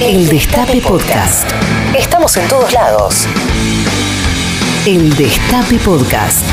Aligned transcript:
El 0.00 0.28
Destape 0.28 0.80
Podcast. 0.80 1.50
Estamos 1.98 2.36
en 2.36 2.48
todos 2.48 2.72
lados. 2.72 3.26
El 4.86 5.14
Destape 5.16 5.76
Podcast. 5.78 6.44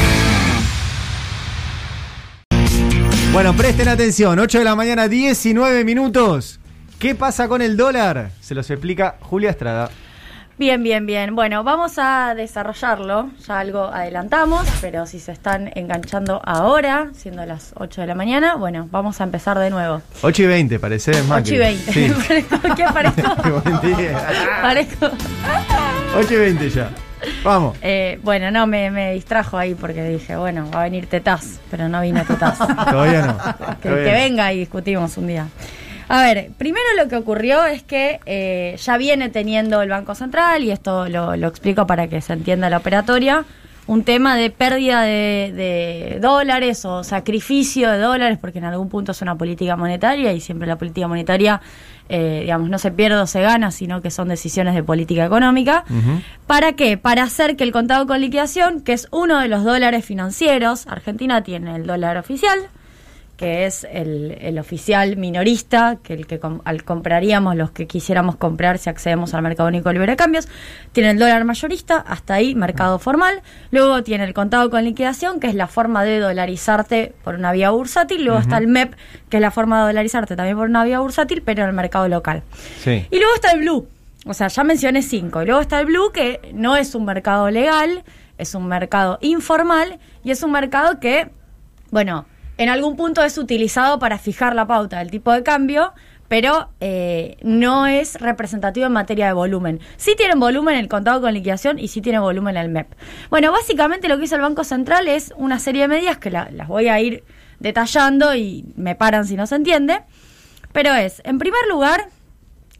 Bueno, 3.31 3.55
presten 3.55 3.87
atención, 3.87 4.39
8 4.39 4.57
de 4.57 4.63
la 4.63 4.75
mañana, 4.75 5.07
19 5.07 5.83
minutos. 5.83 6.59
¿Qué 6.97 7.13
pasa 7.13 7.47
con 7.47 7.61
el 7.61 7.77
dólar? 7.77 8.31
Se 8.41 8.55
los 8.55 8.67
explica 8.71 9.17
Julia 9.21 9.51
Estrada. 9.51 9.91
Bien, 10.57 10.81
bien, 10.81 11.05
bien. 11.05 11.35
Bueno, 11.35 11.65
vamos 11.65 11.95
a 11.97 12.33
desarrollarlo. 12.33 13.29
Ya 13.45 13.59
algo 13.59 13.83
adelantamos, 13.83 14.65
pero 14.79 15.05
si 15.05 15.19
se 15.19 15.33
están 15.33 15.69
enganchando 15.75 16.41
ahora, 16.45 17.09
siendo 17.13 17.45
las 17.45 17.73
8 17.75 17.99
de 17.99 18.07
la 18.07 18.15
mañana, 18.15 18.55
bueno, 18.55 18.87
vamos 18.89 19.19
a 19.19 19.25
empezar 19.25 19.59
de 19.59 19.69
nuevo. 19.69 20.01
8 20.21 20.43
y 20.43 20.45
20, 20.45 20.79
parece 20.79 21.23
más 21.23 21.41
8 21.41 21.55
y 21.55 21.57
20. 21.57 21.91
Sí. 21.91 22.13
¿Qué 22.77 22.85
parezco? 22.85 23.35
Parezco. 24.61 25.11
8 26.17 26.33
y 26.33 26.37
20 26.37 26.69
ya. 26.69 26.89
Vamos. 27.43 27.77
Eh, 27.81 28.17
bueno, 28.23 28.49
no, 28.49 28.65
me, 28.65 28.89
me 28.91 29.11
distrajo 29.11 29.57
ahí 29.57 29.75
porque 29.75 30.03
dije, 30.07 30.37
bueno, 30.37 30.69
va 30.73 30.81
a 30.81 30.83
venir 30.85 31.07
Tetaz, 31.07 31.59
pero 31.69 31.89
no 31.89 31.99
vino 31.99 32.23
Tetaz. 32.23 32.57
Todavía 32.89 33.25
no. 33.25 33.37
que, 33.81 33.89
Todavía 33.89 34.05
que 34.05 34.11
venga 34.11 34.53
y 34.53 34.59
discutimos 34.59 35.17
un 35.17 35.27
día. 35.27 35.47
A 36.07 36.21
ver, 36.21 36.51
primero 36.57 36.85
lo 36.97 37.07
que 37.07 37.15
ocurrió 37.15 37.65
es 37.65 37.83
que 37.83 38.19
eh, 38.25 38.75
ya 38.77 38.97
viene 38.97 39.29
teniendo 39.29 39.81
el 39.81 39.89
Banco 39.89 40.15
Central, 40.15 40.63
y 40.63 40.71
esto 40.71 41.09
lo, 41.09 41.35
lo 41.35 41.47
explico 41.47 41.87
para 41.87 42.07
que 42.07 42.21
se 42.21 42.33
entienda 42.33 42.69
la 42.69 42.77
operatoria, 42.77 43.45
un 43.87 44.03
tema 44.03 44.35
de 44.35 44.49
pérdida 44.49 45.01
de, 45.01 45.53
de 45.55 46.19
dólares 46.19 46.85
o 46.85 47.03
sacrificio 47.03 47.91
de 47.91 47.99
dólares, 47.99 48.37
porque 48.39 48.57
en 48.57 48.65
algún 48.65 48.89
punto 48.89 49.11
es 49.11 49.21
una 49.21 49.35
política 49.35 49.75
monetaria 49.75 50.33
y 50.33 50.41
siempre 50.41 50.67
la 50.67 50.75
política 50.75 51.07
monetaria, 51.07 51.61
eh, 52.09 52.39
digamos, 52.41 52.69
no 52.69 52.79
se 52.79 52.91
pierde 52.91 53.17
o 53.17 53.27
se 53.27 53.41
gana, 53.41 53.69
sino 53.69 54.01
que 54.01 54.09
son 54.09 54.27
decisiones 54.27 54.73
de 54.73 54.83
política 54.83 55.25
económica. 55.25 55.85
¿Para 56.47 56.73
qué? 56.73 56.97
Para 56.97 57.23
hacer 57.23 57.55
que 57.55 57.63
el 57.63 57.71
contado 57.71 58.07
con 58.07 58.21
liquidación, 58.21 58.81
que 58.81 58.93
es 58.93 59.07
uno 59.11 59.39
de 59.39 59.49
los 59.49 59.63
dólares 59.63 60.03
financieros, 60.03 60.87
Argentina 60.87 61.43
tiene 61.43 61.75
el 61.75 61.85
dólar 61.85 62.17
oficial, 62.17 62.57
que 63.37 63.65
es 63.65 63.85
el, 63.91 64.37
el 64.39 64.57
oficial 64.59 65.17
minorista, 65.17 65.97
que 66.01 66.13
el 66.13 66.25
que 66.25 66.39
com- 66.39 66.61
al 66.63 66.83
compraríamos 66.83 67.55
los 67.55 67.71
que 67.71 67.85
quisiéramos 67.85 68.37
comprar 68.37 68.77
si 68.77 68.89
accedemos 68.89 69.33
al 69.33 69.41
mercado 69.41 69.67
único 69.67 69.91
libre 69.91 70.11
de 70.11 70.15
cambios. 70.15 70.47
Tiene 70.93 71.11
el 71.11 71.19
dólar 71.19 71.43
mayorista, 71.43 71.97
hasta 71.97 72.35
ahí 72.35 72.55
mercado 72.55 72.97
formal. 72.97 73.41
Luego 73.71 74.03
tiene 74.03 74.23
el 74.23 74.33
contado 74.33 74.69
con 74.69 74.83
liquidación, 74.85 75.39
que 75.39 75.47
es 75.47 75.55
la 75.55 75.67
forma 75.67 76.03
de 76.05 76.19
dolarizarte 76.19 77.13
por 77.23 77.35
una 77.35 77.51
vía 77.51 77.71
bursátil. 77.71 78.23
Luego 78.23 78.39
está 78.39 78.57
el 78.57 78.67
MEP, 78.67 78.93
que 79.29 79.37
es 79.37 79.41
la 79.41 79.51
forma 79.51 79.81
de 79.81 79.87
dolarizarte 79.87 80.35
también 80.35 80.57
por 80.57 80.69
una 80.69 80.83
vía 80.85 80.99
bursátil, 81.01 81.41
pero 81.43 81.63
en 81.63 81.69
el 81.69 81.75
mercado 81.75 82.07
local. 82.07 82.43
Sí. 82.79 83.05
Y 83.11 83.17
luego 83.17 83.35
está 83.35 83.51
el 83.51 83.59
blue. 83.59 83.87
O 84.25 84.33
sea, 84.33 84.47
ya 84.47 84.63
mencioné 84.63 85.01
cinco. 85.01 85.43
Y 85.43 85.45
luego 85.45 85.59
está 85.61 85.79
el 85.81 85.85
blue, 85.87 86.11
que 86.13 86.39
no 86.53 86.75
es 86.77 86.95
un 86.95 87.05
mercado 87.05 87.49
legal, 87.51 88.03
es 88.37 88.55
un 88.55 88.67
mercado 88.67 89.17
informal 89.21 89.99
y 90.23 90.31
es 90.31 90.41
un 90.41 90.51
mercado 90.51 90.99
que, 90.99 91.29
bueno, 91.91 92.25
en 92.57 92.69
algún 92.69 92.95
punto 92.95 93.23
es 93.23 93.37
utilizado 93.37 93.99
para 93.99 94.17
fijar 94.17 94.55
la 94.55 94.65
pauta 94.67 94.99
del 94.99 95.11
tipo 95.11 95.31
de 95.31 95.43
cambio, 95.43 95.93
pero 96.27 96.69
eh, 96.79 97.37
no 97.43 97.85
es 97.85 98.15
representativo 98.19 98.87
en 98.87 98.93
materia 98.93 99.27
de 99.27 99.33
volumen. 99.33 99.79
Sí 99.97 100.15
tienen 100.17 100.39
volumen 100.39 100.75
el 100.75 100.87
contado 100.87 101.21
con 101.21 101.33
liquidación 101.33 101.77
y 101.77 101.87
sí 101.89 102.01
tiene 102.01 102.19
volumen 102.19 102.57
el 102.57 102.69
MEP. 102.69 102.87
Bueno, 103.29 103.51
básicamente 103.51 104.07
lo 104.07 104.17
que 104.17 104.23
hizo 104.25 104.35
el 104.35 104.41
Banco 104.41 104.63
Central 104.63 105.07
es 105.07 105.33
una 105.37 105.59
serie 105.59 105.83
de 105.83 105.87
medidas 105.89 106.17
que 106.17 106.31
la- 106.31 106.49
las 106.51 106.67
voy 106.67 106.87
a 106.87 106.99
ir 106.99 107.23
detallando 107.59 108.33
y 108.35 108.65
me 108.75 108.95
paran 108.95 109.25
si 109.27 109.35
no 109.35 109.45
se 109.47 109.55
entiende. 109.55 109.99
Pero 110.71 110.93
es, 110.93 111.21
en 111.25 111.37
primer 111.37 111.61
lugar, 111.69 112.07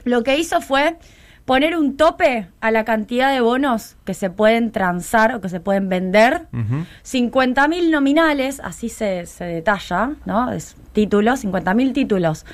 lo 0.05 0.23
que 0.23 0.37
hizo 0.37 0.59
fue 0.61 0.97
poner 1.45 1.77
un 1.77 1.95
tope 1.95 2.47
a 2.59 2.71
la 2.71 2.85
cantidad 2.85 3.31
de 3.31 3.39
bonos 3.39 3.95
que 4.03 4.13
se 4.15 4.29
pueden 4.31 4.71
transar 4.71 5.35
o 5.35 5.41
que 5.41 5.49
se 5.49 5.59
pueden 5.59 5.89
vender. 5.89 6.47
Ujú. 6.51 6.85
50.000 7.03 7.91
nominales, 7.91 8.59
así 8.63 8.89
se, 8.89 9.25
se 9.27 9.45
detalla, 9.45 10.11
¿no? 10.25 10.51
Es 10.51 10.75
títulos, 10.93 11.43
50.000 11.45 11.93
títulos, 11.93 12.45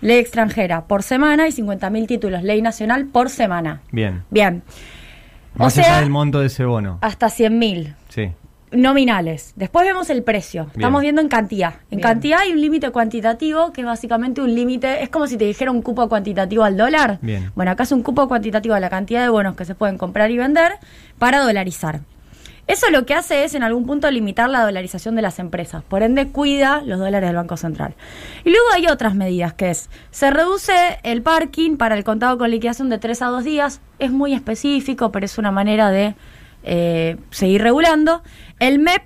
ley 0.00 0.18
extranjera 0.18 0.86
por 0.86 1.02
semana 1.04 1.46
y 1.46 1.52
50.000 1.52 2.06
títulos, 2.08 2.42
ley 2.42 2.60
nacional 2.62 3.06
por 3.06 3.30
semana. 3.30 3.80
Bien. 3.92 4.24
Bien. 4.30 4.62
O 5.56 5.64
Más 5.64 5.76
allá 5.78 5.86
sea, 5.86 6.00
del 6.00 6.10
monto 6.10 6.40
de 6.40 6.46
ese 6.46 6.64
bono. 6.64 6.98
hasta 7.02 7.26
100.000 7.28 7.94
Sí. 8.08 8.32
Nominales. 8.72 9.52
Después 9.56 9.86
vemos 9.86 10.10
el 10.10 10.22
precio. 10.22 10.64
Bien. 10.64 10.74
Estamos 10.76 11.02
viendo 11.02 11.20
en 11.20 11.28
cantidad. 11.28 11.74
En 11.90 11.98
Bien. 11.98 12.00
cantidad 12.00 12.40
hay 12.40 12.52
un 12.52 12.60
límite 12.60 12.90
cuantitativo 12.90 13.72
que 13.72 13.82
es 13.82 13.86
básicamente 13.86 14.40
un 14.40 14.54
límite, 14.54 15.02
es 15.02 15.08
como 15.08 15.26
si 15.26 15.36
te 15.36 15.44
dijera 15.44 15.70
un 15.70 15.82
cupo 15.82 16.08
cuantitativo 16.08 16.64
al 16.64 16.76
dólar. 16.76 17.18
Bien. 17.22 17.52
Bueno, 17.54 17.70
acá 17.70 17.84
es 17.84 17.92
un 17.92 18.02
cupo 18.02 18.28
cuantitativo 18.28 18.74
a 18.74 18.80
la 18.80 18.90
cantidad 18.90 19.22
de 19.22 19.28
bonos 19.28 19.56
que 19.56 19.64
se 19.64 19.74
pueden 19.74 19.98
comprar 19.98 20.30
y 20.30 20.38
vender 20.38 20.72
para 21.18 21.40
dolarizar. 21.40 22.00
Eso 22.68 22.90
lo 22.90 23.04
que 23.04 23.14
hace 23.14 23.42
es 23.42 23.54
en 23.54 23.64
algún 23.64 23.86
punto 23.86 24.08
limitar 24.10 24.48
la 24.48 24.62
dolarización 24.62 25.16
de 25.16 25.22
las 25.22 25.40
empresas, 25.40 25.82
por 25.82 26.04
ende 26.04 26.28
cuida 26.28 26.80
los 26.86 27.00
dólares 27.00 27.28
del 27.28 27.36
Banco 27.36 27.56
Central. 27.56 27.94
Y 28.44 28.50
luego 28.50 28.66
hay 28.72 28.86
otras 28.86 29.16
medidas 29.16 29.52
que 29.52 29.70
es, 29.70 29.90
se 30.12 30.30
reduce 30.30 30.72
el 31.02 31.22
parking 31.22 31.76
para 31.76 31.96
el 31.96 32.04
contado 32.04 32.38
con 32.38 32.50
liquidación 32.52 32.88
de 32.88 32.98
3 32.98 33.22
a 33.22 33.26
2 33.26 33.44
días, 33.44 33.80
es 33.98 34.12
muy 34.12 34.32
específico, 34.32 35.10
pero 35.10 35.26
es 35.26 35.38
una 35.38 35.50
manera 35.50 35.90
de 35.90 36.14
eh, 36.64 37.16
seguir 37.30 37.62
regulando. 37.62 38.22
El 38.58 38.78
MEP, 38.78 39.02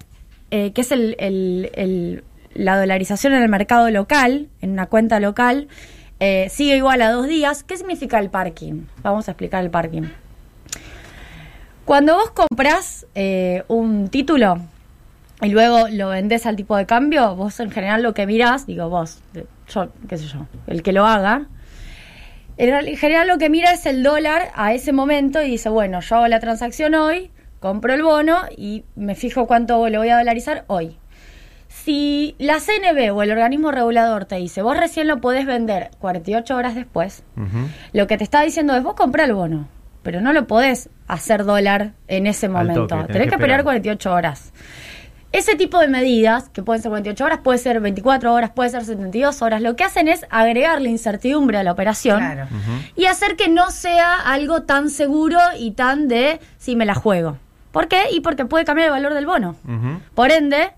eh, 0.50 0.72
que 0.72 0.80
es 0.80 0.92
el, 0.92 2.22
la 2.54 2.78
dolarización 2.78 3.34
en 3.34 3.42
el 3.42 3.48
mercado 3.48 3.90
local, 3.90 4.48
en 4.60 4.70
una 4.70 4.86
cuenta 4.86 5.20
local, 5.20 5.68
eh, 6.20 6.48
sigue 6.50 6.76
igual 6.76 7.02
a 7.02 7.10
dos 7.10 7.26
días. 7.26 7.62
¿Qué 7.62 7.76
significa 7.76 8.18
el 8.18 8.30
parking? 8.30 8.84
Vamos 9.02 9.28
a 9.28 9.32
explicar 9.32 9.62
el 9.62 9.70
parking. 9.70 10.04
Cuando 11.84 12.16
vos 12.16 12.30
comprás 12.32 13.06
eh, 13.14 13.62
un 13.68 14.08
título 14.08 14.58
y 15.40 15.50
luego 15.50 15.86
lo 15.88 16.08
vendés 16.08 16.46
al 16.46 16.56
tipo 16.56 16.76
de 16.76 16.84
cambio, 16.84 17.36
vos 17.36 17.60
en 17.60 17.70
general 17.70 18.02
lo 18.02 18.12
que 18.12 18.26
mirás, 18.26 18.66
digo 18.66 18.88
vos, 18.88 19.20
yo, 19.68 19.88
qué 20.08 20.16
sé 20.16 20.26
yo, 20.26 20.46
el 20.66 20.82
que 20.82 20.92
lo 20.92 21.06
haga, 21.06 21.46
en 22.56 22.96
general 22.96 23.28
lo 23.28 23.38
que 23.38 23.50
mira 23.50 23.70
es 23.72 23.84
el 23.86 24.02
dólar 24.02 24.50
a 24.54 24.72
ese 24.72 24.92
momento 24.92 25.42
y 25.42 25.50
dice, 25.50 25.68
bueno, 25.68 26.00
yo 26.00 26.16
hago 26.16 26.26
la 26.26 26.40
transacción 26.40 26.94
hoy, 26.94 27.30
compro 27.66 27.92
el 27.94 28.02
bono 28.02 28.36
y 28.56 28.84
me 28.94 29.14
fijo 29.16 29.46
cuánto 29.46 29.88
lo 29.88 29.98
voy 29.98 30.08
a 30.08 30.18
dolarizar 30.18 30.64
hoy. 30.68 30.98
Si 31.68 32.36
la 32.38 32.58
CNB 32.60 33.12
o 33.14 33.22
el 33.22 33.30
organismo 33.32 33.70
regulador 33.72 34.24
te 34.24 34.36
dice, 34.36 34.62
vos 34.62 34.76
recién 34.76 35.08
lo 35.08 35.20
podés 35.20 35.46
vender 35.46 35.90
48 35.98 36.54
horas 36.56 36.74
después, 36.74 37.24
lo 37.92 38.06
que 38.06 38.16
te 38.16 38.24
está 38.24 38.42
diciendo 38.42 38.76
es, 38.76 38.82
vos 38.82 38.94
comprá 38.94 39.24
el 39.24 39.34
bono, 39.34 39.68
pero 40.02 40.20
no 40.20 40.32
lo 40.32 40.46
podés 40.46 40.88
hacer 41.08 41.44
dólar 41.44 41.92
en 42.08 42.26
ese 42.28 42.48
momento. 42.48 42.86
toque, 42.86 42.94
tenés 42.94 43.06
tenés 43.12 43.22
que 43.24 43.28
que 43.30 43.34
esperar 43.36 43.60
esperar. 43.60 43.64
48 43.64 44.12
horas. 44.12 44.52
Ese 45.32 45.54
tipo 45.56 45.78
de 45.80 45.88
medidas, 45.88 46.48
que 46.48 46.62
pueden 46.62 46.80
ser 46.80 46.88
48 46.90 47.24
horas, 47.24 47.40
puede 47.42 47.58
ser 47.58 47.80
24 47.80 48.32
horas, 48.32 48.50
puede 48.50 48.70
ser 48.70 48.84
72 48.84 49.42
horas, 49.42 49.60
lo 49.60 49.76
que 49.76 49.84
hacen 49.84 50.08
es 50.08 50.24
agregarle 50.30 50.88
incertidumbre 50.88 51.58
a 51.58 51.62
la 51.64 51.72
operación 51.72 52.18
Claro. 52.20 52.46
y 52.94 53.04
hacer 53.06 53.36
que 53.36 53.48
no 53.48 53.70
sea 53.70 54.14
algo 54.14 54.62
tan 54.62 54.88
seguro 54.88 55.38
y 55.58 55.72
tan 55.72 56.08
de 56.08 56.40
si 56.58 56.74
me 56.76 56.86
la 56.86 56.94
juego. 56.94 57.38
¿Por 57.76 57.88
qué? 57.88 58.04
Y 58.12 58.20
porque 58.20 58.44
puede 58.46 58.64
cambiar 58.64 58.86
el 58.86 58.92
valor 58.92 59.12
del 59.14 59.26
bono. 59.26 59.54
Por 60.14 60.30
ende, 60.32 60.70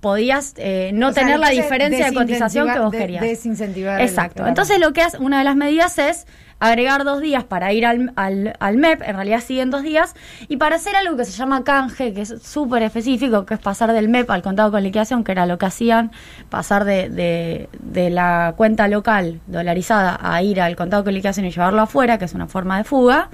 podías 0.00 0.54
eh, 0.56 0.90
no 0.94 1.08
O 1.08 1.12
sea, 1.12 1.22
tener 1.22 1.38
la 1.40 1.48
diferencia 1.50 2.06
de 2.06 2.14
cotización 2.14 2.70
que 2.72 2.78
vos 2.78 2.92
de- 2.92 2.98
querías. 2.98 3.22
desincentivar 3.22 4.00
el- 4.00 4.06
Exacto. 4.06 4.34
claro. 4.36 4.48
Entonces 4.50 4.78
lo 4.78 4.92
que 4.92 5.02
hace, 5.02 5.18
una 5.18 5.38
de 5.38 5.44
las 5.44 5.56
medidas 5.56 5.98
es 5.98 6.26
agregar 6.60 7.04
dos 7.04 7.20
días 7.20 7.42
para 7.44 7.72
ir 7.72 7.84
al, 7.84 8.12
al, 8.16 8.54
al 8.60 8.76
MEP, 8.76 9.02
en 9.02 9.16
realidad 9.16 9.40
siguen 9.40 9.70
dos 9.70 9.82
días, 9.82 10.14
y 10.48 10.56
para 10.56 10.76
hacer 10.76 10.94
algo 10.96 11.16
que 11.16 11.24
se 11.24 11.32
llama 11.32 11.64
canje, 11.64 12.14
que 12.14 12.20
es 12.22 12.34
súper 12.42 12.82
específico, 12.82 13.44
que 13.46 13.54
es 13.54 13.60
pasar 13.60 13.92
del 13.92 14.08
MEP 14.08 14.30
al 14.30 14.42
contado 14.42 14.70
con 14.70 14.82
liquidación, 14.82 15.24
que 15.24 15.32
era 15.32 15.46
lo 15.46 15.58
que 15.58 15.66
hacían, 15.66 16.10
pasar 16.50 16.84
de, 16.84 17.08
de, 17.10 17.68
de 17.80 18.10
la 18.10 18.54
cuenta 18.56 18.88
local 18.88 19.40
dolarizada 19.46 20.18
a 20.22 20.42
ir 20.42 20.60
al 20.60 20.76
contado 20.76 21.02
con 21.04 21.12
liquidación 21.14 21.44
y 21.46 21.50
llevarlo 21.50 21.82
afuera, 21.82 22.18
que 22.18 22.24
es 22.26 22.34
una 22.34 22.46
forma 22.46 22.78
de 22.78 22.84
fuga, 22.84 23.30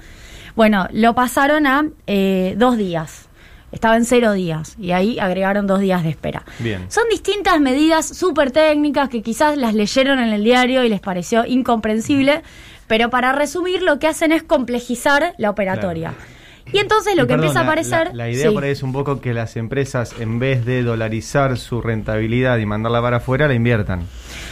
bueno, 0.55 0.87
lo 0.91 1.13
pasaron 1.15 1.65
a 1.67 1.85
eh, 2.07 2.55
dos 2.57 2.77
días. 2.77 3.27
Estaba 3.71 3.95
en 3.95 4.03
cero 4.03 4.33
días 4.33 4.75
y 4.77 4.91
ahí 4.91 5.17
agregaron 5.17 5.65
dos 5.65 5.79
días 5.79 6.03
de 6.03 6.09
espera. 6.09 6.43
Bien. 6.59 6.85
Son 6.89 7.03
distintas 7.09 7.59
medidas 7.61 8.05
súper 8.05 8.51
técnicas 8.51 9.07
que 9.07 9.21
quizás 9.21 9.55
las 9.57 9.73
leyeron 9.73 10.19
en 10.19 10.33
el 10.33 10.43
diario 10.43 10.83
y 10.83 10.89
les 10.89 10.99
pareció 10.99 11.45
incomprensible, 11.45 12.41
pero 12.87 13.09
para 13.09 13.31
resumir 13.31 13.81
lo 13.81 13.97
que 13.97 14.07
hacen 14.07 14.33
es 14.33 14.43
complejizar 14.43 15.33
la 15.37 15.49
operatoria. 15.49 16.13
Y 16.73 16.79
entonces 16.79 17.15
lo 17.15 17.23
Y 17.23 17.27
que 17.27 17.33
empieza 17.33 17.61
a 17.61 17.63
aparecer... 17.63 18.07
La, 18.09 18.25
la 18.25 18.29
idea 18.29 18.49
Sí. 18.49 18.53
por 18.53 18.63
ahí 18.65 18.71
es 18.71 18.83
un 18.83 18.91
poco 18.93 19.21
que 19.21 19.33
las 19.33 19.55
empresas, 19.55 20.15
en 20.19 20.39
vez 20.39 20.65
de 20.65 20.83
dolarizar 20.83 21.57
su 21.57 21.81
rentabilidad 21.81 22.57
y 22.57 22.65
mandarla 22.65 23.01
para 23.01 23.17
afuera, 23.17 23.47
la 23.47 23.53
inviertan. 23.53 24.01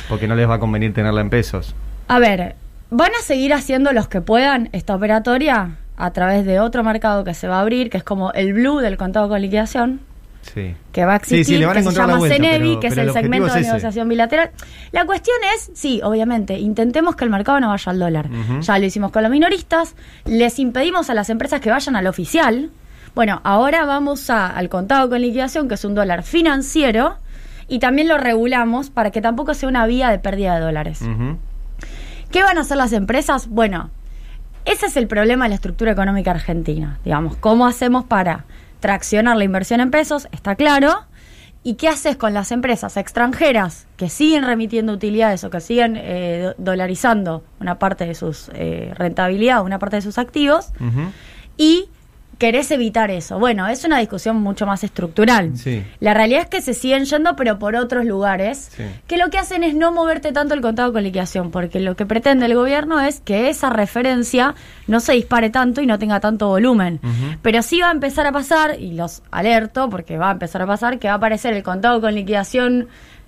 Porque 0.08 0.28
no 0.30 0.36
les 0.36 0.50
va 0.50 0.56
a 0.56 0.60
convenir 0.60 0.94
tenerla 0.94 1.20
en 1.22 1.30
pesos. 1.30 1.76
A 2.08 2.20
ver, 2.20 2.56
van 2.90 3.12
a 3.20 3.22
seguir 3.22 3.54
haciendo 3.54 3.92
los 3.94 4.08
que 4.08 4.22
puedan 4.22 4.70
esta 4.72 4.96
operatoria 4.96 5.78
a 6.00 6.12
través 6.12 6.46
de 6.46 6.60
otro 6.60 6.84
mercado 6.84 7.24
que 7.24 7.34
se 7.36 7.48
va 7.48 7.58
a 7.58 7.62
abrir, 7.62 7.90
que 7.92 7.98
es 7.98 8.04
como 8.04 8.32
el 8.34 8.54
blue 8.54 8.80
del 8.80 8.98
contado 8.98 9.30
con 9.30 9.40
liquidación. 9.42 10.00
Sí. 10.42 10.74
que 10.94 11.06
va 11.06 11.16
a 11.16 11.20
Sí, 11.20 11.26
sí, 11.26 11.36
existir, 11.42 11.68
que 11.68 11.84
se 11.84 11.92
llama 11.92 12.16
vuelta, 12.18 12.36
CENEVI, 12.38 12.68
pero- 12.70 12.80
que 12.80 12.88
es 12.88 12.98
el 12.98 13.12
segmento 13.12 13.48
es 13.48 13.54
de 13.56 13.62
negociación 13.62 14.08
bilateral. 14.10 14.52
La 14.94 15.06
cuestión 15.06 15.36
es, 15.54 15.70
sí, 15.76 16.00
obviamente, 16.02 16.58
intentemos 16.58 17.18
que 17.18 17.26
el 17.26 17.30
mercado 17.30 17.60
no 17.60 17.68
vaya 17.68 17.92
al 17.92 18.00
dólar. 18.00 18.30
Ya 18.62 18.80
lo 18.80 18.86
hicimos 18.86 19.12
con 19.12 19.22
los 19.24 19.32
minoristas, 19.32 19.96
les 20.26 20.58
impedimos 20.58 21.10
a 21.10 21.14
las 21.14 21.30
empresas 21.30 21.60
que 21.60 21.70
vayan 21.70 21.96
al 21.98 22.08
oficial. 22.08 22.72
Bueno, 23.16 23.42
ahora 23.44 23.84
vamos 23.86 24.30
a- 24.30 24.48
al 24.48 24.70
contado 24.70 25.10
con 25.10 25.22
liquidación, 25.22 25.68
que 25.68 25.76
es 25.76 25.84
un 25.86 25.94
dólar 25.94 26.24
financiero, 26.24 27.18
y 27.68 27.80
también 27.80 28.08
lo 28.08 28.18
regulamos 28.18 28.90
para 28.90 29.12
que 29.12 29.22
tampoco 29.22 29.54
sea 29.54 29.68
una 29.70 29.86
vía 29.88 30.10
de 30.10 30.20
pérdida 30.20 30.56
de 30.56 30.62
dólares. 30.62 31.02
¿Qué 32.32 32.44
van 32.44 32.58
a 32.58 32.62
hacer 32.62 32.78
las 32.78 32.94
empresas? 32.94 33.48
Bueno, 33.50 33.92
ese 34.72 34.86
es 34.88 34.98
el 34.98 35.08
problema 35.08 35.46
de 35.46 35.50
la 35.50 35.56
estructura 35.56 35.92
económica 35.92 36.32
argentina. 36.32 37.00
Digamos, 37.04 37.36
¿cómo 37.38 37.66
hacemos 37.68 38.06
para 38.06 38.46
traccionar 38.80 39.36
la 39.38 39.44
inversión 39.44 39.80
en 39.82 39.92
pesos? 39.92 40.28
Está 40.32 40.56
claro. 40.56 41.06
¿Y 41.62 41.74
qué 41.74 41.90
haces 41.90 42.16
con 42.16 42.34
las 42.34 42.54
empresas 42.54 42.96
extranjeras 42.96 43.86
que 43.98 44.08
siguen 44.10 44.44
remitiendo 44.46 44.94
utilidades 44.94 45.44
o 45.44 45.50
que 45.50 45.60
siguen 45.60 45.98
eh, 45.98 46.42
do- 46.46 46.56
dolarizando 46.58 47.44
una 47.60 47.78
parte 47.80 48.06
de 48.06 48.16
sus 48.16 48.50
eh, 48.54 48.94
rentabilidad, 48.96 49.62
una 49.64 49.78
parte 49.78 49.98
de 49.98 50.02
sus 50.02 50.18
activos? 50.18 50.68
Y 51.58 51.90
querés 52.40 52.72
evitar 52.72 53.12
eso. 53.12 53.38
Bueno, 53.38 53.68
es 53.68 53.84
una 53.84 54.00
discusión 54.00 54.38
mucho 54.38 54.66
más 54.66 54.84
estructural. 54.84 55.56
Sí. 55.58 55.84
La 56.00 56.16
realidad 56.16 56.42
es 56.44 56.48
que 56.48 56.62
se 56.62 56.74
siguen 56.74 57.06
yendo, 57.06 57.36
pero 57.36 57.60
por 57.60 57.76
otros 57.76 58.06
lugares, 58.06 58.72
Sí. 58.76 58.84
que 59.08 59.18
lo 59.18 59.30
que 59.30 59.38
hacen 59.38 59.64
es 59.64 59.76
no 59.76 59.92
moverte 59.92 60.32
tanto 60.32 60.54
el 60.56 60.62
contado 60.62 60.92
con 60.94 61.04
liquidación, 61.04 61.52
porque 61.52 61.80
lo 61.82 61.96
que 61.96 62.06
pretende 62.08 62.46
el 62.48 62.56
gobierno 62.56 63.00
es 63.02 63.20
que 63.20 63.50
esa 63.50 63.70
referencia 63.70 64.56
no 64.88 65.02
se 65.02 65.14
dispare 65.14 65.50
tanto 65.52 65.82
y 65.82 65.86
no 65.86 66.00
tenga 66.00 66.20
tanto 66.22 66.48
volumen. 66.48 67.00
Pero 67.42 67.62
sí 67.62 67.82
va 67.82 67.90
a 67.90 67.92
empezar 67.92 68.26
a 68.26 68.32
pasar, 68.32 68.80
y 68.80 68.94
los 68.94 69.22
alerto, 69.32 69.90
porque 69.90 70.18
va 70.18 70.30
a 70.30 70.32
empezar 70.32 70.62
a 70.62 70.66
pasar, 70.66 70.98
que 70.98 71.08
va 71.10 71.16
a 71.16 71.18
aparecer 71.18 71.54
el 71.54 71.62
contado 71.62 72.00
con 72.02 72.16
liquidación 72.16 72.88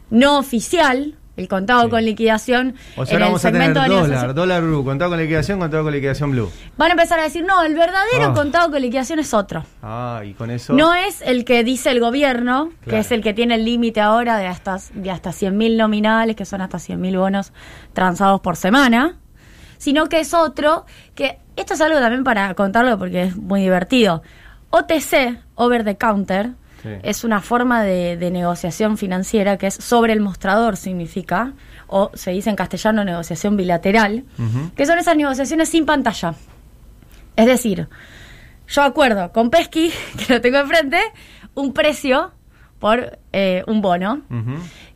no 0.09 0.37
oficial, 0.39 1.15
el 1.41 1.47
contado 1.49 1.83
Sí. 1.83 1.89
con 1.89 2.05
liquidación 2.05 2.75
O 2.95 3.05
sea, 3.05 3.17
en 3.17 3.23
ahora 3.23 3.25
el 3.25 3.29
vamos 3.31 3.45
a 3.45 3.51
tener 3.51 3.73
dólar, 3.73 4.33
dólar 4.33 4.63
blue, 4.63 4.83
contado 4.85 5.11
con 5.11 5.19
liquidación, 5.19 5.59
contado 5.59 5.83
con 5.83 5.91
liquidación 5.93 6.31
blue. 6.31 6.49
Van 6.77 6.89
a 6.89 6.91
empezar 6.93 7.19
a 7.19 7.23
decir, 7.23 7.43
no, 7.43 7.61
el 7.63 7.75
verdadero 7.75 8.27
Ah. 8.29 8.33
contado 8.33 8.71
con 8.71 8.81
liquidación 8.81 9.19
es 9.19 9.33
otro. 9.33 9.65
Ah, 9.83 10.21
y 10.25 10.33
con 10.33 10.49
eso. 10.51 10.73
No 10.73 10.93
es 10.93 11.21
el 11.21 11.43
que 11.43 11.63
dice 11.63 11.91
el 11.91 11.99
gobierno, 11.99 12.69
que 12.87 12.99
es 12.99 13.11
el 13.11 13.21
que 13.21 13.33
tiene 13.33 13.55
el 13.55 13.65
límite 13.65 13.99
ahora 14.01 14.37
de 14.37 14.47
hasta, 14.47 14.77
de 14.93 15.11
hasta 15.11 15.31
100.000 15.31 15.75
nominales, 15.77 16.35
que 16.35 16.45
son 16.45 16.61
hasta 16.61 16.77
100.000 16.79 17.17
bonos 17.17 17.51
transados 17.93 18.39
por 18.41 18.55
semana, 18.55 19.17
sino 19.77 20.05
que 20.07 20.19
es 20.19 20.33
otro, 20.33 20.85
que 21.15 21.39
esto 21.55 21.73
es 21.73 21.81
algo 21.81 21.99
también 21.99 22.23
para 22.23 22.53
contarlo 22.53 22.97
porque 22.97 23.23
es 23.23 23.35
muy 23.35 23.61
divertido. 23.61 24.21
OTC, 24.69 25.37
over 25.55 25.83
the 25.83 25.97
counter, 25.97 26.51
Sí. 26.81 26.89
es 27.03 27.23
una 27.23 27.41
forma 27.41 27.83
de, 27.83 28.17
de 28.17 28.31
negociación 28.31 28.97
financiera 28.97 29.57
que 29.57 29.67
es 29.67 29.75
sobre 29.75 30.13
el 30.13 30.19
mostrador, 30.19 30.77
significa, 30.77 31.53
o 31.87 32.09
se 32.13 32.31
dice 32.31 32.49
en 32.49 32.55
castellano 32.55 33.03
negociación 33.03 33.57
bilateral, 33.57 34.23
que 34.75 34.85
son 34.85 34.97
esas 34.97 35.15
negociaciones 35.15 35.69
sin 35.69 35.85
pantalla. 35.85 36.33
Es 37.35 37.45
decir, 37.45 37.87
yo 38.67 38.81
acuerdo 38.83 39.31
con 39.31 39.49
Pesky, 39.49 39.91
que 40.17 40.33
lo 40.33 40.41
tengo 40.41 40.57
enfrente, 40.57 40.99
un 41.53 41.73
precio 41.73 42.31
por 42.79 43.19
eh, 43.31 43.63
un 43.67 43.81
bono, 43.81 44.21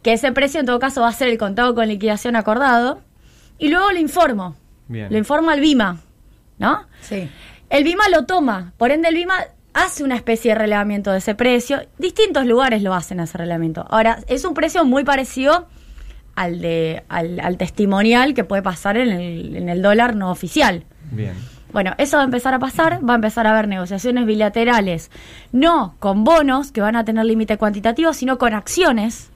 que 0.01 0.13
ese 0.13 0.31
precio 0.31 0.59
en 0.59 0.65
todo 0.65 0.79
caso 0.79 1.01
va 1.01 1.09
a 1.09 1.13
ser 1.13 1.27
el 1.27 1.37
contado 1.37 1.75
con 1.75 1.87
liquidación 1.87 2.35
acordado, 2.35 3.01
y 3.59 3.67
luego 3.67 3.91
lo 3.91 3.99
informo. 3.99 4.55
Bien. 4.87 5.11
Lo 5.11 5.17
informo 5.17 5.51
al 5.51 5.59
BIMA, 5.59 5.99
¿no? 6.57 6.87
Sí. 7.01 7.29
El 7.69 7.83
BIMA 7.83 8.09
lo 8.09 8.25
toma, 8.25 8.73
por 8.77 8.91
ende 8.91 9.09
el 9.09 9.15
BIMA 9.15 9.35
hace 9.75 10.03
una 10.03 10.15
especie 10.15 10.53
de 10.53 10.55
relevamiento 10.55 11.11
de 11.11 11.19
ese 11.19 11.35
precio. 11.35 11.81
Distintos 11.99 12.45
lugares 12.45 12.81
lo 12.81 12.93
hacen 12.93 13.19
ese 13.19 13.37
relevamiento. 13.37 13.85
Ahora, 13.89 14.19
es 14.27 14.45
un 14.45 14.53
precio 14.53 14.85
muy 14.85 15.03
parecido 15.03 15.67
al 16.33 16.61
de 16.61 17.03
al, 17.09 17.39
al 17.39 17.57
testimonial 17.57 18.33
que 18.33 18.43
puede 18.43 18.61
pasar 18.61 18.97
en 18.97 19.09
el, 19.09 19.55
en 19.55 19.69
el 19.69 19.81
dólar 19.81 20.15
no 20.15 20.31
oficial. 20.31 20.85
Bien. 21.11 21.33
Bueno, 21.73 21.93
eso 21.97 22.15
va 22.15 22.23
a 22.23 22.25
empezar 22.25 22.53
a 22.53 22.59
pasar, 22.59 23.01
va 23.07 23.13
a 23.13 23.15
empezar 23.15 23.47
a 23.47 23.51
haber 23.51 23.67
negociaciones 23.67 24.25
bilaterales, 24.25 25.11
no 25.51 25.95
con 25.99 26.23
bonos 26.23 26.71
que 26.71 26.79
van 26.79 26.95
a 26.95 27.03
tener 27.03 27.25
límite 27.25 27.57
cuantitativo, 27.57 28.13
sino 28.13 28.37
con 28.37 28.53
acciones. 28.53 29.29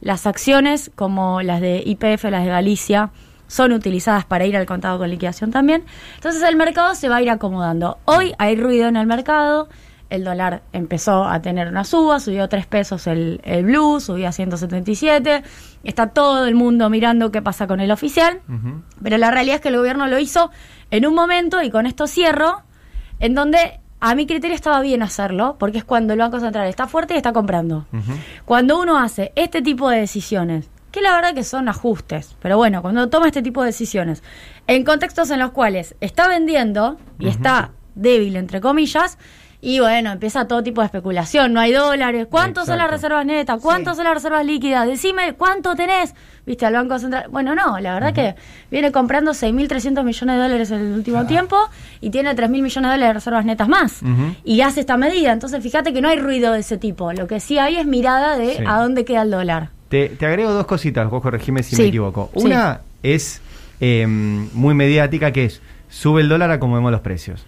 Las 0.00 0.26
acciones, 0.26 0.90
como 0.96 1.40
las 1.42 1.60
de 1.60 1.84
IPF, 1.86 2.24
las 2.24 2.42
de 2.44 2.50
Galicia, 2.50 3.10
son 3.46 3.72
utilizadas 3.72 4.24
para 4.24 4.44
ir 4.46 4.56
al 4.56 4.66
contado 4.66 4.98
con 4.98 5.10
liquidación 5.10 5.50
también. 5.50 5.84
Entonces 6.16 6.42
el 6.42 6.56
mercado 6.56 6.94
se 6.94 7.08
va 7.08 7.16
a 7.16 7.22
ir 7.22 7.30
acomodando. 7.30 7.98
Hoy 8.04 8.34
hay 8.38 8.56
ruido 8.56 8.88
en 8.88 8.96
el 8.96 9.06
mercado, 9.06 9.68
el 10.10 10.22
dólar 10.22 10.62
empezó 10.72 11.24
a 11.24 11.40
tener 11.42 11.68
una 11.68 11.82
suba, 11.84 12.20
subió 12.20 12.48
3 12.48 12.66
pesos 12.66 13.06
el, 13.06 13.40
el 13.42 13.64
blue, 13.64 14.00
subió 14.00 14.28
a 14.28 14.32
177, 14.32 15.42
está 15.82 16.08
todo 16.08 16.46
el 16.46 16.54
mundo 16.54 16.88
mirando 16.90 17.32
qué 17.32 17.42
pasa 17.42 17.66
con 17.66 17.80
el 17.80 17.90
oficial. 17.90 18.40
Pero 19.02 19.18
la 19.18 19.30
realidad 19.30 19.56
es 19.56 19.60
que 19.60 19.68
el 19.68 19.76
gobierno 19.76 20.06
lo 20.06 20.18
hizo 20.18 20.50
en 20.90 21.06
un 21.06 21.14
momento, 21.14 21.62
y 21.62 21.70
con 21.70 21.86
esto 21.86 22.06
cierro, 22.06 22.62
en 23.18 23.34
donde 23.34 23.80
a 23.98 24.14
mi 24.14 24.26
criterio 24.26 24.54
estaba 24.54 24.80
bien 24.82 25.02
hacerlo, 25.02 25.56
porque 25.58 25.78
es 25.78 25.84
cuando 25.84 26.12
el 26.12 26.18
Banco 26.18 26.38
Central 26.38 26.68
está 26.68 26.86
fuerte 26.86 27.14
y 27.14 27.16
está 27.16 27.32
comprando. 27.32 27.86
Cuando 28.44 28.78
uno 28.78 28.98
hace 28.98 29.32
este 29.34 29.62
tipo 29.62 29.88
de 29.88 30.00
decisiones, 30.00 30.70
que 30.94 31.02
la 31.02 31.12
verdad 31.16 31.34
que 31.34 31.42
son 31.44 31.68
ajustes, 31.68 32.36
pero 32.40 32.56
bueno, 32.56 32.80
cuando 32.80 33.08
toma 33.08 33.26
este 33.26 33.42
tipo 33.42 33.62
de 33.62 33.66
decisiones, 33.66 34.22
en 34.68 34.84
contextos 34.84 35.28
en 35.30 35.40
los 35.40 35.50
cuales 35.50 35.96
está 36.00 36.28
vendiendo 36.28 36.96
y 37.18 37.28
está 37.28 37.72
débil, 37.96 38.36
entre 38.36 38.60
comillas, 38.60 39.18
y 39.60 39.80
bueno, 39.80 40.12
empieza 40.12 40.46
todo 40.46 40.62
tipo 40.62 40.82
de 40.82 40.86
especulación, 40.86 41.52
no 41.54 41.58
hay 41.60 41.72
dólares, 41.72 42.26
¿cuántos 42.30 42.66
son 42.66 42.76
las 42.78 42.90
reservas 42.90 43.24
netas? 43.24 43.60
¿Cuántos 43.62 43.94
Sí. 43.94 43.96
son 43.96 44.04
las 44.04 44.14
reservas 44.14 44.44
líquidas? 44.44 44.86
Decime, 44.86 45.32
¿cuánto 45.34 45.74
tenés? 45.74 46.14
¿Viste 46.46 46.66
al 46.66 46.74
Banco 46.74 46.98
Central? 46.98 47.26
Bueno, 47.30 47.54
no, 47.54 47.80
la 47.80 47.94
verdad 47.94 48.12
que 48.12 48.34
viene 48.70 48.92
comprando 48.92 49.32
6.300 49.32 50.04
millones 50.04 50.36
de 50.36 50.42
dólares 50.42 50.70
en 50.70 50.80
el 50.80 50.92
último 50.92 51.24
tiempo 51.26 51.56
y 52.02 52.10
tiene 52.10 52.34
3.000 52.36 52.50
millones 52.62 52.74
de 52.74 52.94
dólares 52.94 53.08
de 53.08 53.12
reservas 53.14 53.44
netas 53.46 53.66
más. 53.68 54.00
Y 54.44 54.60
hace 54.60 54.80
esta 54.80 54.98
medida. 54.98 55.32
Entonces, 55.32 55.62
fíjate 55.62 55.94
que 55.94 56.02
no 56.02 56.08
hay 56.10 56.18
ruido 56.18 56.52
de 56.52 56.60
ese 56.60 56.76
tipo. 56.76 57.12
Lo 57.14 57.26
que 57.26 57.40
sí 57.40 57.58
hay 57.58 57.76
es 57.78 57.86
mirada 57.86 58.36
de 58.36 58.56
Sí. 58.58 58.64
a 58.66 58.78
dónde 58.82 59.06
queda 59.06 59.22
el 59.22 59.30
dólar. 59.30 59.70
Te, 59.94 60.08
te 60.08 60.26
agrego 60.26 60.50
dos 60.50 60.66
cositas, 60.66 61.08
vos 61.08 61.22
corregime 61.22 61.62
si 61.62 61.76
Sí, 61.76 61.82
me 61.82 61.88
equivoco. 61.88 62.28
sí. 62.34 62.44
Una 62.44 62.80
es 63.04 63.40
eh, 63.80 64.08
muy 64.08 64.74
mediática, 64.74 65.30
que 65.30 65.44
es 65.44 65.62
sube 65.88 66.20
el 66.20 66.28
dólar 66.28 66.50
a 66.50 66.58
como 66.58 66.74
vemos 66.74 66.90
los 66.90 67.00
precios. 67.00 67.46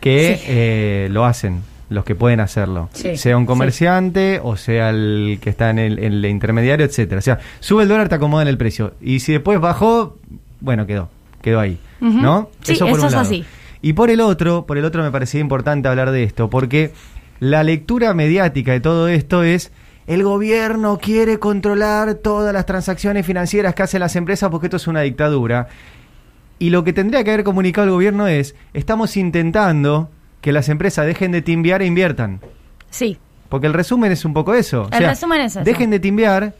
Que 0.00 0.36
Sí. 0.36 0.44
eh, 0.48 1.08
lo 1.12 1.24
hacen 1.24 1.62
los 1.90 2.04
que 2.04 2.16
pueden 2.16 2.40
hacerlo. 2.40 2.90
Sí, 2.92 3.16
Sea 3.16 3.36
un 3.36 3.46
comerciante 3.46 4.40
o 4.42 4.56
sea 4.56 4.90
el 4.90 5.38
que 5.40 5.48
está 5.48 5.70
en 5.70 5.78
el, 5.78 5.98
en 6.00 6.12
el 6.14 6.24
intermediario, 6.26 6.84
etcétera. 6.84 7.20
O 7.20 7.22
sea, 7.22 7.38
sube 7.60 7.84
el 7.84 7.88
dólar, 7.88 8.08
te 8.08 8.16
acomoda 8.16 8.42
en 8.42 8.48
el 8.48 8.58
precio. 8.58 8.94
Y 9.00 9.20
si 9.20 9.30
después 9.32 9.60
bajó, 9.60 10.18
bueno, 10.60 10.86
quedó. 10.88 11.08
Quedó 11.40 11.60
ahí. 11.60 11.78
¿No? 12.00 12.50
Sí, 12.62 12.74
por 12.74 12.74
eso 12.74 12.84
un 12.86 13.06
es 13.06 13.12
lado. 13.12 13.18
así. 13.20 13.44
Y 13.80 13.92
por 13.92 14.10
el 14.10 14.20
otro, 14.20 14.66
por 14.66 14.76
el 14.76 14.84
otro 14.84 15.04
me 15.04 15.12
parecía 15.12 15.40
importante 15.40 15.86
hablar 15.88 16.10
de 16.10 16.24
esto, 16.24 16.50
porque 16.50 16.90
la 17.38 17.62
lectura 17.62 18.12
mediática 18.12 18.72
de 18.72 18.80
todo 18.80 19.06
esto 19.06 19.44
es 19.44 19.70
el 20.08 20.22
gobierno 20.22 20.98
quiere 20.98 21.38
controlar 21.38 22.14
todas 22.14 22.54
las 22.54 22.64
transacciones 22.64 23.26
financieras 23.26 23.74
que 23.74 23.82
hacen 23.82 24.00
las 24.00 24.16
empresas 24.16 24.50
porque 24.50 24.66
esto 24.66 24.78
es 24.78 24.86
una 24.88 25.02
dictadura. 25.02 25.68
Y 26.58 26.70
lo 26.70 26.82
que 26.82 26.94
tendría 26.94 27.22
que 27.22 27.30
haber 27.30 27.44
comunicado 27.44 27.86
el 27.86 27.92
gobierno 27.92 28.26
es, 28.26 28.56
estamos 28.72 29.18
intentando 29.18 30.08
que 30.40 30.50
las 30.50 30.70
empresas 30.70 31.04
dejen 31.04 31.30
de 31.30 31.42
timbiar 31.42 31.82
e 31.82 31.86
inviertan. 31.86 32.40
Sí. 32.88 33.18
Porque 33.50 33.66
el 33.66 33.74
resumen 33.74 34.10
es 34.10 34.24
un 34.24 34.32
poco 34.32 34.54
eso. 34.54 34.84
O 34.84 34.86
El 34.86 34.98
sea, 34.98 35.10
resumen 35.10 35.42
es 35.42 35.56
eso. 35.56 35.64
Dejen 35.64 35.90
de 35.90 36.00
timbiar, 36.00 36.54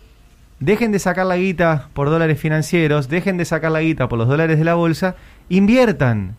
dejen 0.61 0.93
de 0.93 0.99
sacar 0.99 1.25
la 1.25 1.39
guita 1.39 1.89
por 1.95 2.11
dólares 2.11 2.39
financieros, 2.39 3.09
dejen 3.09 3.39
de 3.39 3.47
sacar 3.47 3.73
la 3.73 3.81
guita 3.81 4.11
por 4.11 4.19
los 4.19 4.29
dólares 4.29 4.59
de 4.59 4.65
la 4.65 4.75
bolsa, 4.75 5.17
inviertan. 5.49 6.37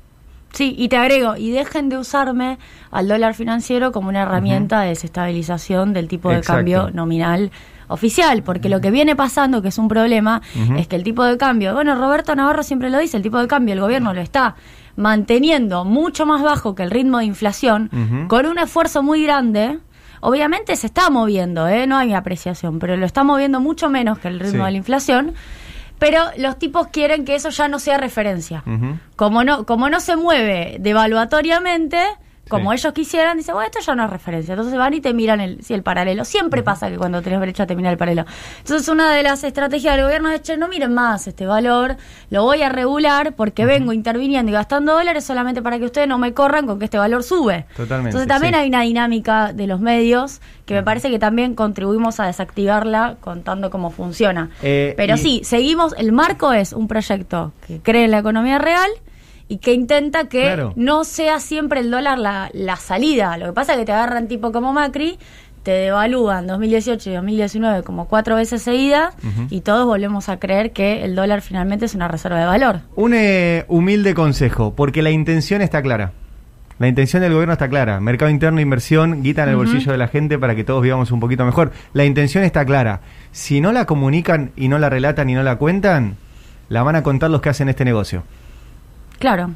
Sí, 0.52 0.74
y 0.78 0.90
te 0.90 0.98
agrego, 0.98 1.36
y 1.38 1.52
dejen 1.52 1.90
de 1.90 1.98
usarme 1.98 2.58
al 2.92 3.08
dólar 3.08 3.36
financiero 3.36 3.92
como 3.92 4.10
una 4.10 4.24
herramienta 4.24 4.82
de 4.82 4.90
desestabilización 4.90 5.94
del 5.94 6.08
tipo 6.08 6.30
de 6.30 6.38
Exacto. 6.38 6.58
cambio 6.58 6.90
nominal 6.92 7.52
oficial, 7.88 8.44
porque 8.44 8.68
lo 8.70 8.82
que 8.82 8.92
viene 8.92 9.16
pasando, 9.16 9.62
que 9.62 9.68
es 9.70 9.78
un 9.78 9.88
problema, 9.88 10.42
es 10.78 10.88
que 10.88 10.96
el 10.96 11.04
tipo 11.04 11.24
de 11.24 11.38
cambio, 11.38 11.74
bueno, 11.74 11.96
Roberto 11.96 12.36
Navarro 12.36 12.64
siempre 12.64 12.90
lo 12.90 12.98
dice, 13.00 13.18
el 13.18 13.24
tipo 13.24 13.40
de 13.40 13.48
cambio, 13.48 13.74
el 13.74 13.82
gobierno 13.82 14.14
lo 14.14 14.22
está 14.22 14.56
manteniendo 14.96 15.86
mucho 15.86 16.26
más 16.26 16.42
bajo 16.44 16.76
que 16.76 16.84
el 16.84 16.92
ritmo 16.92 17.20
de 17.20 17.26
inflación, 17.26 17.90
con 18.28 18.46
un 18.46 18.58
esfuerzo 18.60 19.02
muy 19.02 19.24
grande. 19.24 19.80
Obviamente 20.22 20.76
se 20.76 20.88
está 20.88 21.10
moviendo, 21.10 21.68
¿eh? 21.70 21.88
no 21.88 21.96
hay 21.98 22.14
apreciación, 22.14 22.78
pero 22.80 22.98
lo 22.98 23.06
está 23.06 23.24
moviendo 23.24 23.62
mucho 23.62 23.90
menos 23.90 24.20
que 24.20 24.28
el 24.28 24.40
ritmo 24.40 24.64
Sí. 24.64 24.66
de 24.66 24.72
la 24.72 24.78
inflación. 24.78 25.34
Pero 26.00 26.24
los 26.38 26.58
tipos 26.58 26.88
quieren 26.88 27.26
que 27.26 27.36
eso 27.36 27.50
ya 27.50 27.68
no 27.68 27.78
sea 27.78 27.98
referencia. 27.98 28.64
Como 29.16 29.44
no, 29.44 29.66
como 29.66 29.90
no 29.90 30.00
se 30.00 30.16
mueve 30.16 30.78
devaluatoriamente, 30.80 32.02
como 32.50 32.72
Sí. 32.72 32.78
ellos 32.80 32.94
quisieran, 32.94 33.38
dicen, 33.38 33.54
bueno, 33.54 33.68
esto 33.72 33.80
ya 33.86 33.96
no 33.96 34.04
es 34.04 34.10
referencia. 34.10 34.54
Entonces 34.54 34.78
van 34.78 34.94
y 34.94 35.00
te 35.02 35.14
miran 35.14 35.40
el, 35.40 35.64
sí, 35.64 35.74
el 35.74 35.84
paralelo. 35.84 36.26
Siempre 36.26 36.64
pasa 36.64 36.90
que 36.90 36.98
cuando 36.98 37.22
tenés 37.22 37.40
brecha 37.40 37.66
te 37.66 37.76
mira 37.76 37.90
el 37.92 37.98
paralelo. 37.98 38.26
Entonces 38.60 38.88
una 38.90 39.14
de 39.14 39.24
las 39.24 39.44
estrategias 39.44 39.96
del 39.96 40.04
gobierno 40.06 40.30
es, 40.32 40.42
che, 40.42 40.58
no 40.58 40.68
miren 40.68 40.94
más 40.94 41.28
este 41.28 41.46
valor, 41.46 41.96
lo 42.30 42.44
voy 42.44 42.62
a 42.64 42.70
regular 42.70 43.34
porque 43.36 43.66
vengo 43.66 43.94
interviniendo 43.94 44.50
y 44.52 44.54
gastando 44.54 44.94
dólares 44.94 45.24
solamente 45.24 45.62
para 45.62 45.80
que 45.80 45.86
ustedes 45.86 46.08
no 46.08 46.18
me 46.18 46.34
corran 46.34 46.66
con 46.68 46.80
que 46.80 46.86
este 46.86 46.98
valor 46.98 47.24
sube. 47.24 47.66
Totalmente, 47.78 48.10
Entonces 48.10 48.28
también 48.28 48.54
sí. 48.56 48.60
hay 48.60 48.68
una 48.70 48.82
dinámica 48.82 49.54
de 49.54 49.68
los 49.68 49.80
medios 49.80 50.42
que 50.66 50.74
me 50.74 50.84
parece 50.84 51.10
que 51.10 51.20
también 51.20 51.56
contribuimos 51.56 52.20
a 52.20 52.26
desactivarla 52.26 53.16
contando 53.22 53.70
cómo 53.70 53.90
funciona. 53.92 54.50
Eh, 54.62 54.94
Pero 54.98 55.16
y- 55.16 55.18
sí, 55.18 55.42
seguimos, 55.44 55.94
el 55.98 56.12
marco 56.12 56.54
es 56.54 56.74
un 56.74 56.88
proyecto 56.88 57.54
que 57.68 57.80
cree 57.80 58.06
en 58.06 58.12
la 58.12 58.20
economía 58.20 58.58
real 58.60 58.90
y 59.50 59.58
que 59.58 59.74
intenta 59.74 60.30
que 60.30 60.44
Claro. 60.44 60.72
no 60.78 61.04
sea 61.04 61.42
siempre 61.42 61.82
el 61.82 61.92
dólar 61.92 62.18
la, 62.20 62.50
la 62.54 62.78
salida. 62.78 63.36
Lo 63.38 63.48
que 63.48 63.54
pasa 63.54 63.74
es 63.74 63.80
que 63.80 63.86
te 63.86 63.92
agarran 63.92 64.28
tipo 64.30 64.54
como 64.54 64.72
Macri, 64.72 65.20
te 65.64 65.72
devalúan 65.72 66.48
2018 66.48 67.10
y 67.10 67.14
2019 67.16 67.84
como 67.84 68.08
cuatro 68.08 68.36
veces 68.38 68.62
seguidas 68.62 69.14
y 69.50 69.60
todos 69.62 69.86
volvemos 69.86 70.30
a 70.30 70.40
creer 70.40 70.72
que 70.72 71.04
el 71.04 71.16
dólar 71.16 71.42
finalmente 71.42 71.86
es 71.86 71.96
una 71.96 72.08
reserva 72.08 72.40
de 72.40 72.46
valor. 72.46 72.80
Un 72.96 73.14
eh, 73.14 73.66
humilde 73.68 74.14
consejo, 74.14 74.74
porque 74.74 75.02
la 75.02 75.12
intención 75.12 75.62
está 75.62 75.82
clara. 75.82 76.14
La 76.78 76.88
intención 76.88 77.22
del 77.22 77.34
gobierno 77.34 77.52
está 77.52 77.68
clara. 77.68 78.00
Mercado 78.00 78.32
interno, 78.32 78.62
inversión, 78.62 79.22
guita 79.22 79.44
en 79.44 79.50
el 79.50 79.58
bolsillo 79.58 79.92
de 79.92 79.98
la 79.98 80.08
gente 80.08 80.40
para 80.40 80.56
que 80.56 80.64
todos 80.64 80.82
vivamos 80.82 81.12
un 81.12 81.20
poquito 81.20 81.44
mejor. 81.44 81.74
La 81.92 82.06
intención 82.06 82.46
está 82.46 82.64
clara. 82.64 83.02
Si 83.34 83.60
no 83.60 83.74
la 83.74 83.84
comunican 83.86 84.52
y 84.56 84.70
no 84.70 84.80
la 84.80 84.90
relatan 84.90 85.30
y 85.30 85.34
no 85.34 85.44
la 85.44 85.58
cuentan, 85.58 86.16
la 86.70 86.82
van 86.84 86.96
a 86.96 87.04
contar 87.04 87.32
los 87.32 87.42
que 87.42 87.50
hacen 87.50 87.68
este 87.68 87.84
negocio. 87.84 88.24
Claro. 89.20 89.52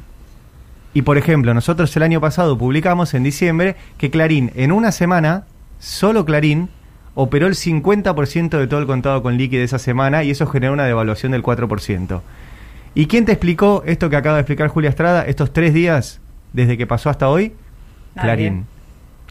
Y 0.92 1.02
por 1.02 1.18
ejemplo, 1.18 1.52
nosotros 1.54 1.94
el 1.96 2.02
año 2.04 2.20
pasado 2.20 2.56
publicamos 2.56 3.14
en 3.14 3.24
diciembre 3.24 3.76
que 3.98 4.10
Clarín 4.10 4.52
en 4.54 4.70
una 4.70 4.92
semana, 4.92 5.44
solo 5.80 6.24
Clarín, 6.24 6.68
operó 7.14 7.46
el 7.46 7.54
50% 7.54 8.58
de 8.58 8.66
todo 8.66 8.80
el 8.80 8.86
contado 8.86 9.22
con 9.22 9.36
liqui 9.36 9.56
de 9.56 9.64
esa 9.64 9.78
semana 9.78 10.22
y 10.22 10.30
eso 10.30 10.46
generó 10.46 10.72
una 10.72 10.84
devaluación 10.84 11.32
del 11.32 11.42
4%. 11.42 12.20
¿Y 12.94 13.06
quién 13.06 13.24
te 13.24 13.32
explicó 13.32 13.82
esto 13.86 14.08
que 14.08 14.16
acaba 14.16 14.36
de 14.36 14.42
explicar 14.42 14.68
Julia 14.68 14.90
Estrada, 14.90 15.24
estos 15.26 15.52
tres 15.52 15.74
días 15.74 16.20
desde 16.52 16.76
que 16.76 16.86
pasó 16.86 17.10
hasta 17.10 17.28
hoy? 17.28 17.52
Nadie. 18.14 18.26
Clarín. 18.28 18.66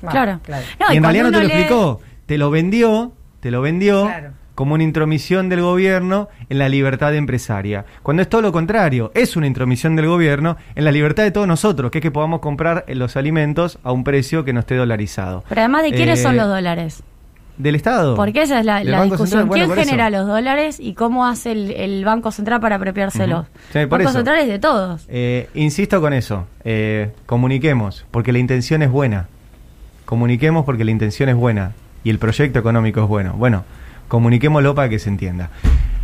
Claro. 0.01 0.39
No, 0.81 0.93
y 0.93 0.97
en 0.97 1.03
realidad 1.03 1.23
no 1.25 1.31
te 1.31 1.37
lo 1.37 1.43
lee- 1.43 1.53
explicó, 1.53 2.01
te 2.25 2.37
lo 2.37 2.49
vendió, 2.51 3.13
te 3.39 3.51
lo 3.51 3.61
vendió 3.61 4.03
Claro. 4.03 4.31
Como 4.55 4.75
una 4.75 4.83
intromisión 4.83 5.49
del 5.49 5.61
gobierno 5.61 6.29
en 6.49 6.59
la 6.59 6.69
libertad 6.69 7.15
empresaria. 7.15 7.85
Cuando 8.03 8.21
es 8.21 8.29
todo 8.29 8.41
lo 8.41 8.51
contrario, 8.51 9.11
es 9.15 9.35
una 9.35 9.47
intromisión 9.47 9.95
del 9.95 10.07
gobierno 10.07 10.57
en 10.75 10.85
la 10.85 10.91
libertad 10.91 11.23
de 11.23 11.31
todos 11.31 11.47
nosotros, 11.47 11.89
que 11.91 11.97
es 11.97 12.01
que 12.01 12.11
podamos 12.11 12.39
comprar 12.39 12.83
eh, 12.87 12.95
los 12.95 13.15
alimentos 13.17 13.79
a 13.83 13.91
un 13.91 14.03
precio 14.03 14.43
que 14.45 14.53
no 14.53 14.59
esté 14.59 14.75
dolarizado. 14.75 15.43
Pero 15.49 15.61
además 15.61 15.83
de 15.83 15.91
quiénes 15.91 16.19
Eh, 16.19 16.23
son 16.23 16.37
los 16.37 16.47
dólares. 16.47 17.01
Del 17.55 17.75
Estado. 17.75 18.15
Porque 18.15 18.41
esa 18.41 18.59
es 18.59 18.65
la, 18.65 18.79
discusión. 18.79 19.47
Bueno, 19.47 19.65
¿Quién 19.67 19.79
eso. 19.79 19.87
genera 19.89 20.09
los 20.09 20.25
dólares 20.25 20.79
y 20.79 20.95
cómo 20.95 21.27
hace 21.27 21.51
el, 21.51 21.69
el 21.71 22.03
Banco 22.03 22.31
Central 22.31 22.59
para 22.59 22.77
apropiárselos? 22.77 23.41
Ujú. 23.41 23.49
Sí, 23.71 23.77
El 23.79 23.87
Banco 23.87 24.03
eso. 24.05 24.13
Central 24.13 24.39
es 24.39 24.47
de 24.47 24.57
todos. 24.57 25.05
Eh, 25.07 25.49
insisto 25.53 26.01
con 26.01 26.13
eso, 26.13 26.47
eh, 26.63 27.11
comuniquemos, 27.27 28.05
porque 28.09 28.31
la 28.33 28.39
intención 28.39 28.81
es 28.81 28.89
buena. 28.89 29.27
Comuniquemos 30.05 30.65
porque 30.65 30.83
la 30.83 30.91
intención 30.91 31.29
es 31.29 31.35
buena 31.35 31.73
y 32.03 32.09
el 32.09 32.17
proyecto 32.17 32.57
económico 32.59 33.01
es 33.03 33.07
bueno. 33.07 33.33
Bueno, 33.37 33.65
comuniquémoslo 34.13 34.75
para 34.75 34.89
que 34.89 34.99
se 34.99 35.09
entienda. 35.09 35.49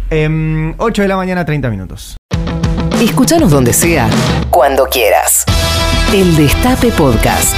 Em, 0.10 0.74
8 0.80 1.04
de 1.04 1.08
la 1.08 1.16
mañana, 1.16 1.46
30 1.46 1.70
minutos. 1.70 2.18
Escúchanos 3.00 3.51
donde 3.51 3.72
sea, 3.72 4.10
cuando 4.50 4.86
quieras. 4.86 5.46
El 6.12 6.36
Destape 6.36 6.92
Podcast. 6.92 7.56